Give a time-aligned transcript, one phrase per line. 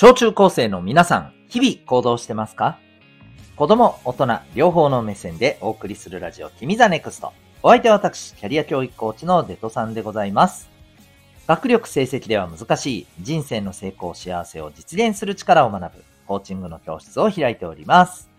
[0.00, 2.78] 小中高生の皆さん、日々行動してますか？
[3.56, 7.32] 子供、大人、両方の目線でお送りするラジオ、君 the NEXT。
[7.64, 10.70] お相手は私、キャリア教育コーチのデトさんでございます。
[11.48, 18.30] 学力成績では難しい人生の成功、幸せを実現する力を学ぶコーチングの教室を開いております。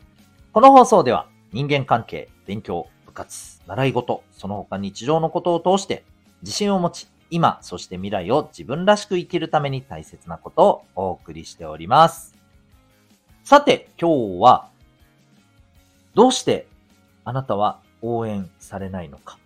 [0.54, 6.06] この放送では人間関係、勉強、部活、習い事、その他日常のことを通して
[6.42, 12.36] 自信を持ち、今、そして未来を自分らしく生きるために大切なことをお送りしております。
[13.44, 14.70] さて、今日は、
[16.16, 16.68] どうして
[17.24, 19.38] あなたは応援されないのか。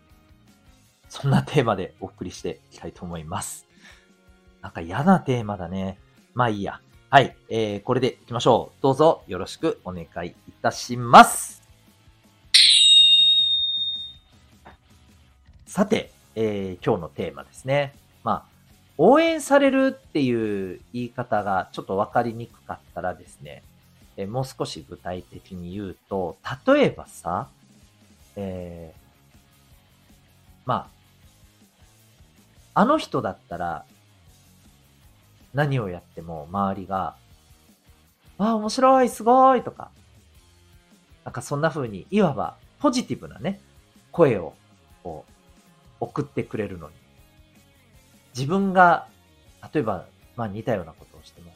[1.09, 3.67] そんなテーマでお送りしていきたいと思います。
[4.61, 5.99] なんか嫌なテーマだね。
[6.33, 6.79] まあいいや。
[7.09, 7.35] はい。
[7.49, 8.81] えー、これで行きましょう。
[8.81, 11.61] どうぞよろしくお願いいたします。
[15.67, 17.93] さて、えー、今日のテーマですね。
[18.23, 18.53] まあ、
[18.97, 23.63] 応援されるっていう言い方がちょっとわかりにくかったらですね、
[24.17, 27.47] えー、もう少し具体的に言うと、例えばさ、
[28.35, 28.99] えー、
[30.65, 30.87] ま
[32.75, 33.85] あ、あの人だったら、
[35.53, 37.15] 何をやっても周りが、
[38.39, 39.91] あ、面白い、すごいとか、
[41.23, 43.61] なんかそんな風に、いわばポジティブなね、
[44.11, 44.53] 声を
[45.03, 45.32] こう
[46.03, 46.95] 送ってくれるのに、
[48.35, 49.07] 自分が、
[49.73, 51.51] 例えば、まあ似たようなことをしても、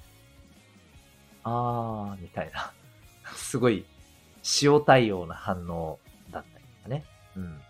[1.44, 2.74] あー、みたいな、
[3.36, 3.86] すごい
[4.62, 6.00] 塩対応な反応
[6.32, 7.06] だったりとかね。
[7.36, 7.62] うん。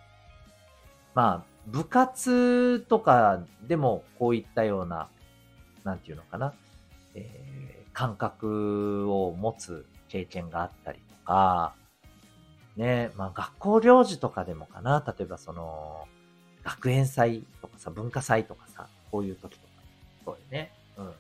[1.14, 5.10] まあ、部活とかでもこういったような、
[5.84, 6.54] なんていうのかな、
[7.16, 11.74] えー、感覚を持つ経験があったりとか、
[12.76, 16.08] ね、まあ学校行事とかでもかな、例えばその、
[16.68, 19.74] 学園祭とかさ、文化祭とかさ、こういう時とか。
[20.26, 20.72] そうよね。
[20.98, 21.06] うん。
[21.06, 21.12] ま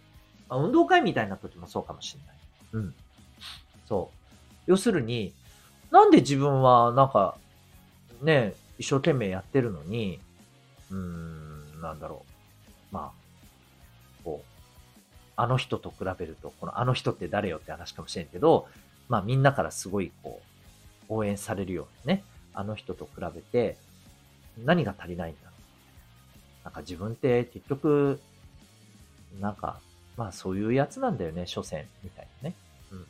[0.50, 2.38] あ、運動会みたいな時もそうかもしれない。
[2.74, 2.96] うん。
[3.88, 4.18] そう。
[4.68, 5.34] 要するに、
[5.90, 7.38] なんで自分はなんか、
[8.22, 10.20] ね、一生懸命やってるのに、
[10.92, 12.26] うーん、なんだろ
[12.92, 12.94] う。
[12.94, 15.00] まあ、こう、
[15.38, 18.68] あの人と比べると、このあの人って誰よって話かもしれんけど、
[19.08, 20.42] まあみんなからすごいこ
[21.10, 23.78] う、応援されるようなね、あの人と比べて、
[24.66, 25.48] 何が足りないんだ
[26.68, 28.20] なんか自分って結局、
[29.40, 29.80] なんか、
[30.18, 32.56] まあそういうやつなんだよね、所詮、みたいなね。
[32.92, 33.00] うん。
[33.00, 33.06] ま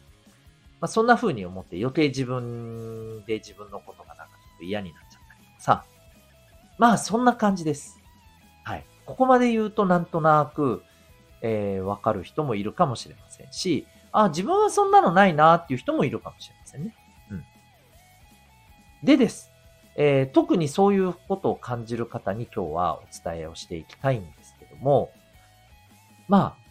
[0.81, 5.85] あそんな風に思って余計自分で自分のことがなんかちょっと嫌になっちゃったりとかさ。
[6.77, 7.99] まあそんな感じです。
[8.63, 8.85] はい。
[9.05, 10.83] ここまで言うとなんとなく、
[11.41, 16.95] えー、わかる人もいるかもしれませんし、あ、自分はそんなのないなっていう人もいるかもしれませんね。
[17.31, 17.43] うん。
[19.03, 19.46] でです。
[19.99, 25.11] えー、特にそういうことを感じる方に今日はお伝えをしていきたいんですけども、
[26.27, 26.67] まあ、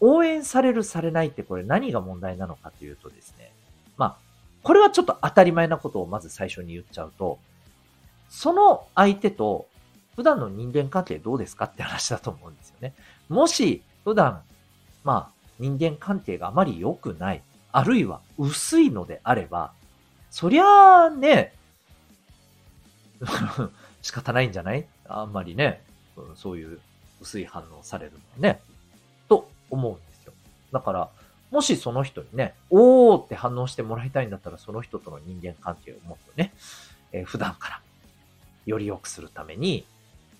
[0.00, 3.52] 応援されるされないってこれ何が問題なのかというとですね、
[3.96, 4.16] まあ、
[4.62, 7.38] これはちょっと当たり前なことをまず最初に言っちゃうと、
[8.28, 9.66] その相手と
[10.14, 12.94] 普段の人間関係どうですかって話だと思うんですよね。
[13.28, 14.40] もし普段、
[15.02, 17.42] まあ、人間関係があまり良くない、
[17.72, 19.72] あるいは薄いのであれば、
[20.30, 21.54] そりゃあね、
[24.02, 24.86] 仕方ないんじゃない？
[25.08, 25.82] あんまりね、
[26.16, 26.80] うんそういう
[27.20, 28.60] 薄い反応されるのね、
[29.28, 30.32] と思うんですよ。
[30.72, 31.08] だから、
[31.52, 36.52] もしその人にね、おーって反応してもらいたいんだったら、その人との人間関係をもっとね、
[37.12, 37.80] えー、普段から
[38.66, 39.86] より良くするために、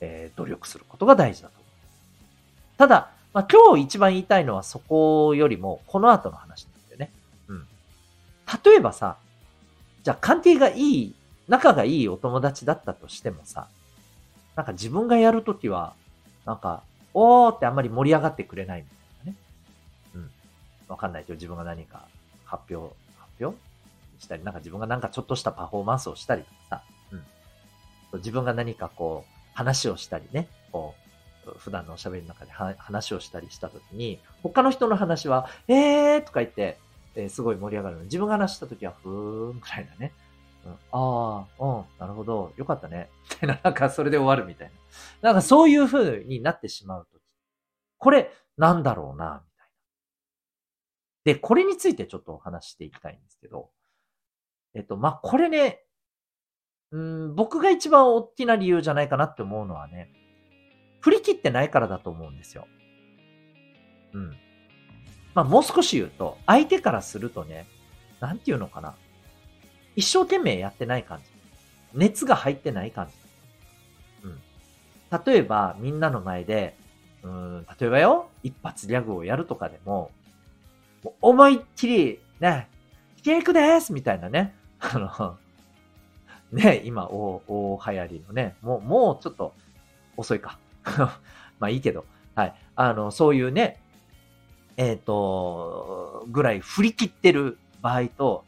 [0.00, 2.78] えー、努力することが大事だと思う。
[2.78, 7.12] ただ、まあ、今日一番言いたいのはそこよりも、この後の話なんだよね。
[7.49, 7.66] うん。
[8.64, 9.16] 例えばさ、
[10.03, 11.14] じゃあ関係がいい
[11.52, 13.68] 仲がいいお友達だったとしてもさ、
[14.56, 15.92] なんか自分がやるときは、
[16.46, 16.82] なんか、
[17.12, 19.36] おーってあんまり盛り上がってくれないみたいなね。
[20.14, 20.30] うん。
[20.88, 22.06] わかんないけど、自分が何か
[22.46, 23.54] 発表、発表
[24.18, 26.82] したり、なんか自分がなんかちょっとしたパフォーマンスをしたりとかさ、
[27.12, 28.19] うん。
[28.20, 30.94] 自分が何かこう、話をしたりね、こ
[31.46, 36.78] う、普段のおしゃべりの中で話をしたりしたときに、他の人の話は、えーとか言って、
[37.14, 40.12] えー、すごい盛り上がるの自分が話したときは、ふーんくらいなね。
[40.93, 43.11] ああ、うん、なるほど、よかったね。
[43.31, 44.70] みたいな、なんかそれで終わるみたい
[45.23, 45.31] な。
[45.31, 47.23] なんかそういう風になってしまうとき。
[47.99, 49.73] これ、なんだろうな、みたいな。
[51.25, 53.70] で、これについてちょっとお話していきたいんですけど、
[54.75, 55.85] えっと、まあ、これね、
[56.91, 60.11] うん、僕が一番大きな理由じゃないかなって思うのはね、
[61.00, 62.67] 振り切ってないからだと思うんですよ。
[64.12, 64.31] うん。
[65.35, 67.67] まあ、もう少し言うと、相手からするとね、
[68.20, 68.94] なんていうのかな。
[69.96, 71.24] 一生懸命やってない感じ。
[71.94, 73.12] 熱が入ってない感じ。
[74.24, 75.22] うん。
[75.24, 76.76] 例えば、みんなの前で、
[77.22, 80.10] うん、例えばよ、一発ギャグをやるとかでも、
[81.20, 82.68] 思いっきり、ね、
[83.16, 84.54] ひき肉ですみたいなね。
[84.80, 85.36] あの、
[86.50, 89.54] ね、今、大、大流行りのね、もう、もうちょっと
[90.16, 90.58] 遅いか。
[91.58, 92.04] まあいいけど、
[92.34, 92.54] はい。
[92.74, 93.80] あの、そういうね、
[94.76, 98.44] えっ、ー、と、ぐらい振り切ってる場合と、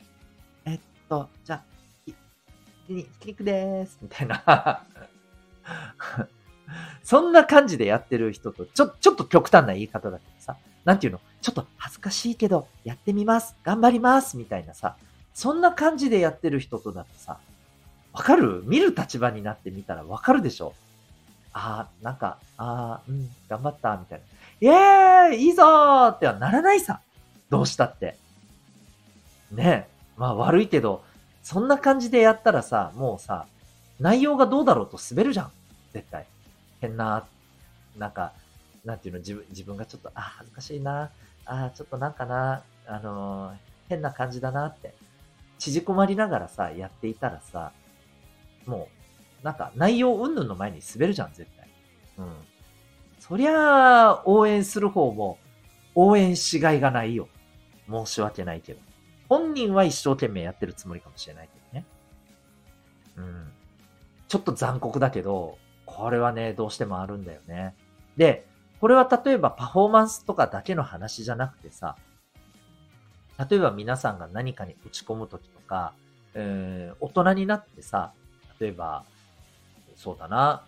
[1.23, 1.63] と、じゃあ、
[2.07, 2.15] ひ
[3.21, 4.83] き肉です、みたいな
[7.03, 11.21] そんな感じでやってる人と、ちょ、ちょっと極端な言い方だけどさ、なんていうの？
[11.41, 13.55] ちょっと恥ずかしいけど、やってみます。
[13.63, 14.37] 頑張ります。
[14.37, 14.97] みたいなさ、
[15.35, 17.39] そんな感じでやってる人とだってさ、
[18.13, 18.63] わかる？
[18.67, 20.75] 見る立場になってみたらわかるでしょ
[21.55, 24.25] ああ、なんか、ああ、うん、頑張った、みたいな。
[24.61, 27.01] イエーイいいぞーってはならないさ。
[27.49, 28.17] どうしたって。
[29.53, 29.94] ねえ。
[30.17, 31.05] まあ悪いけど、
[31.43, 33.47] そんな感じでやったらさ、もうさ、
[34.01, 35.53] 内容がどうだろうと滑るじゃん。
[35.93, 36.27] 絶対。
[36.81, 37.27] 変な、
[37.97, 38.33] なんか、
[38.85, 41.11] なんていうの、自分、自分がちょっと、あ、恥ずかしいな。
[41.47, 43.55] あ、ちょっとなんかな、あのー、
[43.89, 44.95] 変な感じだなって。
[45.59, 47.73] 縮こまりながらさ、やっていたらさ、
[48.67, 48.89] も
[49.43, 51.69] う、なんか内容云々の前に滑るじゃん、絶対。
[52.19, 52.35] うん。
[53.21, 55.39] そりゃあ、応援する方も、
[55.95, 57.29] 応援しがいがないよ。
[57.89, 58.81] 申し訳ないけど。
[59.29, 61.87] 本人は一生懸命やってるつもりかもしれないけどね。
[63.17, 63.53] うん。
[64.29, 67.75] ちょっと残酷だけど、これはね、どうしてもあるんだよね。
[68.17, 68.47] で、
[68.81, 71.97] これは例えばパフォーマンスとかだけの話じゃなくてさ、
[73.49, 75.94] 例えば皆さんが何かに打ち込むときとか、
[76.35, 78.12] えー、大人になってさ、
[78.61, 79.05] 例えば、
[79.97, 80.65] そうだな、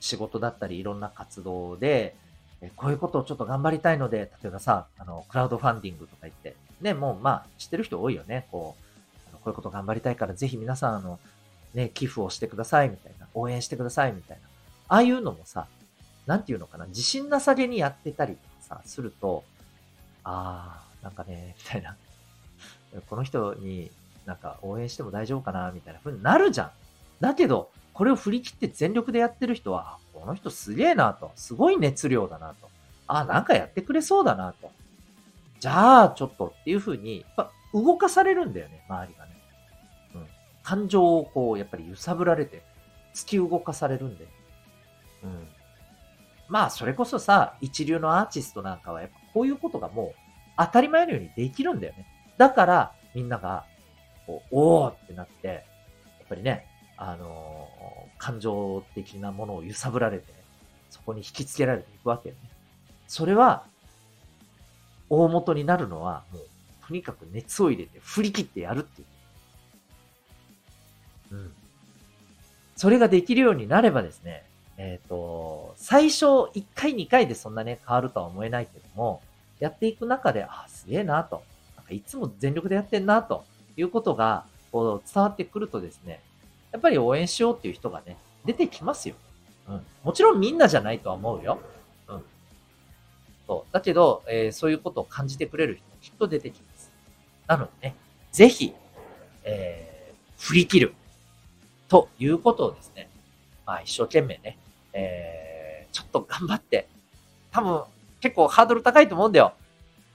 [0.00, 2.16] 仕事だったりいろんな活動で、
[2.70, 8.46] こういうことをちょっと頑張りたいので、例えばさ、あの、クラウドファンディングとか言って、ね、もうまあ、知ってる人多いよね。
[8.50, 11.18] こう、こういうこと頑張りたいから、ぜひ皆さん、あの、
[11.74, 13.26] ね、寄付をしてください、みたいな。
[13.34, 14.48] 応援してください、みたいな。
[14.88, 15.66] ああいうのもさ、
[16.26, 19.42] なんていうのかな、自信なさげにやってたりとかさ、すると、
[20.24, 21.96] あー、なんかね、みたいな。
[23.08, 23.90] この人に
[24.26, 26.70] なんか応援しても大丈夫かな、みたいな風になるじゃん。
[27.20, 31.32] だけど、これを振り切って全力でやってる人は、この人すげえなと。
[31.34, 32.70] すごい熱量だなと。
[33.08, 34.70] あ、なんかやってくれそうだなと。
[35.58, 39.32] じゃあ、ちょっとっていう風に、やっぱ動かされるんだよね、周りがね。
[40.14, 40.26] うん。
[40.62, 42.62] 感情をこう、やっぱり揺さぶられて、
[43.14, 44.28] 突き動かされるんで。
[45.24, 45.48] うん。
[46.48, 50.14] まあ、それこそさ、一流のアーティストなんかは、やっぱこういうことがもう、
[50.56, 52.06] 当たり前のようにできるんだよね。
[52.38, 53.64] だから、みんなが、
[54.24, 55.54] こう、おーってなって、や
[56.24, 56.68] っぱりね、
[57.04, 57.68] あの、
[58.16, 60.32] 感情的なものを揺さぶられて、
[60.88, 62.50] そこに引きつけられていくわけよね。
[63.08, 63.64] それは、
[65.10, 66.42] 大元になるのは、もう、
[66.86, 69.04] とにかく熱を入れて振り切ってやるってい
[71.32, 71.34] う。
[71.34, 71.52] うん。
[72.76, 74.44] それができるようになればですね、
[74.76, 79.22] えっ、ー、と、最初1回2回でそんなね、変わるとは思えないけども、
[79.58, 81.42] やっていく中で、あ、すげえなと。
[81.76, 83.44] なんかいつも全力でやってんなと
[83.76, 86.20] いうことが、こう伝わってくるとですね、
[86.72, 89.14] やっぱり応援しようっていう人がね、出てきますよ。
[89.68, 89.86] うん。
[90.02, 91.60] もちろんみんなじゃないとは思うよ。
[92.08, 92.22] うん。
[93.46, 93.72] そう。
[93.72, 96.90] だけど、えー、そういうことを感じてくれる人きっと出てきます。
[97.46, 97.96] なのでね、
[98.32, 98.74] ぜひ、
[99.44, 100.94] えー、振り切る。
[101.88, 103.10] ということをですね、
[103.66, 104.56] まあ一生懸命ね、
[104.94, 106.88] えー、ちょっと頑張って、
[107.50, 107.82] 多分
[108.22, 109.52] 結構ハードル高いと思うんだよ。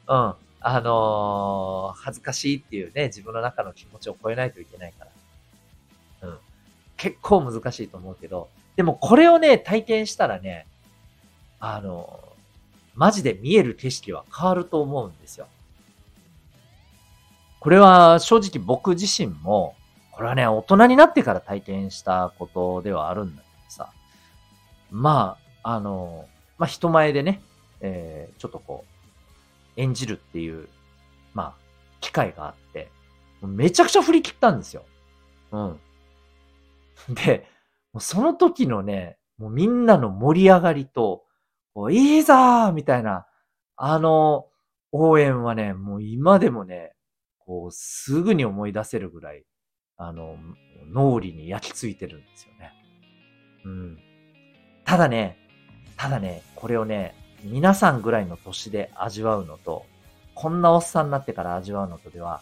[0.07, 0.33] うん。
[0.59, 5.11] あのー、恥ずかしいっていうね、自分の中の気持ちを超えないといけないから。
[6.97, 10.67] 結構難しいと思うけど、でもこれをね、体験したらね、
[11.59, 12.19] あの、
[12.95, 15.47] マジで見える景色は変わると思うんですよ。
[17.59, 19.75] これは正直僕自身も、
[20.11, 23.91] これはね、大人になってから体験したことではあるんだけどさ。
[24.89, 26.25] まあ、あの、
[26.57, 27.41] まあ、人前でね、
[27.81, 28.85] えー、ちょっとこ
[29.77, 30.67] う、演じるっていう、
[31.33, 31.53] まあ、
[31.99, 32.89] 機会があって、
[33.41, 34.83] めちゃくちゃ振り切ったんですよ。
[35.51, 35.79] うん。
[37.09, 37.47] で、
[37.93, 41.23] もうその時のね、もうみんなの盛り上がりと、
[41.73, 43.27] こういいぞーみたいな、
[43.75, 44.47] あの、
[44.91, 46.93] 応援はね、もう今でもね、
[47.39, 49.45] こう、すぐに思い出せるぐらい、
[49.95, 50.37] あの、
[50.91, 52.73] 脳裏に焼き付いてるんですよね。
[53.65, 53.99] うん。
[54.85, 55.37] ただね、
[55.95, 59.85] ただね、これをね、皆さんぐらいの年で味わうのと、
[60.33, 62.41] こんなおっさんになってから味わうのとでは、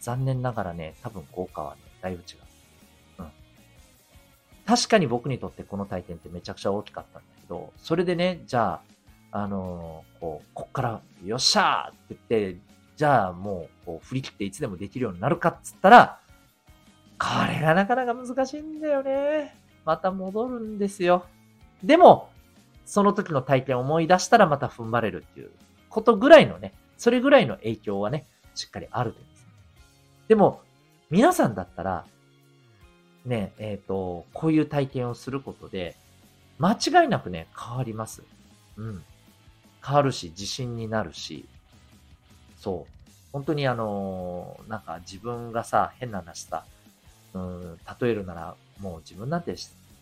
[0.00, 2.43] 残念ながらね、多分効果はね、だいぶ違う。
[4.66, 8.80] 確かに僕にとってこの体験ってめちゃくちゃ大きかったんだけど、それでね、じゃ
[9.32, 12.60] あ、あのー、こう、こっから、よっしゃーって言って、
[12.96, 16.20] じゃあもう、こう、振り切っていつでもできるようになるかっつったら、
[17.18, 19.56] これがなかなか難しいんだよね。
[19.84, 21.26] また戻るんですよ。
[21.82, 22.30] でも、
[22.86, 25.50] その時の体験を思い出したらまた踏ん張れるっていう
[25.88, 29.46] ことぐらいのね、それぐらいの影響はね、しっかりあると思います。
[30.28, 30.62] でも、
[31.10, 32.04] 皆さんだったら、
[33.24, 35.96] ね、えっ、と、こういう体験をすることで、
[36.58, 38.22] 間違いなくね、変わります。
[38.76, 39.04] うん。
[39.84, 41.46] 変わるし、自信になるし、
[42.58, 43.10] そう。
[43.32, 46.64] 本当にあのーなんか自分がさ、変な話さ、
[47.34, 49.56] うん、例えるなら、もう自分なんて、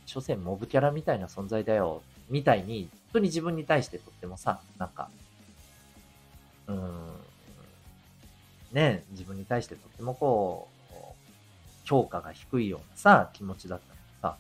[0.07, 5.11] 所詮モブキャラみたいな存在だよ、みたいに、本当に自分に対してとってもさ、なんか、
[6.67, 7.13] うん、
[8.73, 10.82] ね、自分に対してとってもこう、
[11.93, 14.39] 評価が低いようなさ、気持ちだったのさ、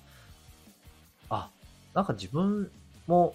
[1.28, 1.50] あ、
[1.92, 2.70] なんか自分
[3.06, 3.34] も、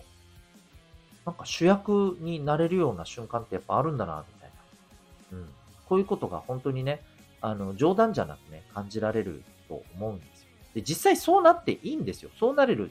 [1.24, 4.50] なんか主役になれるような瞬間ってやっぱあるんだな、みたい
[5.32, 5.38] な。
[5.38, 5.50] うん。
[5.86, 7.04] こういうことが本当にね、
[7.42, 10.48] あの、冗談じゃなくね、感じられると思うんですよ。
[10.74, 12.32] で、実際そうなっていいんですよ。
[12.40, 12.90] そうなれる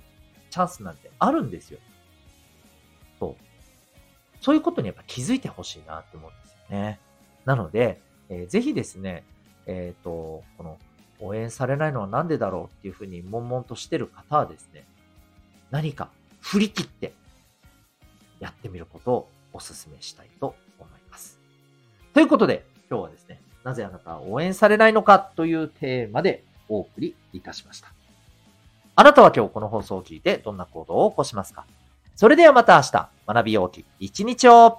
[0.51, 1.81] チャンスなんてあるんですよ。
[3.19, 3.45] そう。
[4.41, 7.01] そういうことにやっぱ気づいてほしいなって思うんですよね。
[7.45, 9.25] なので、えーぜひですね、
[9.67, 10.79] えっ、と、この、
[11.21, 14.85] 応援されないのはなんでだろうっていうふうに悶々としてる方はですね、
[15.71, 17.13] 何か振り切って
[18.41, 21.39] やってみることをお勧めしたいと思います。
[22.13, 27.93] ということで、今日はですね、なぜあなたは応援されないのかというテーマでお送りいたしました。
[28.95, 31.67] あなたは今日この放送を聞いてどんな行動を起こしますか？
[32.15, 34.79] それではまた明日、学びようき一日を